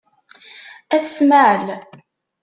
[0.93, 1.67] Ayt Smaεel.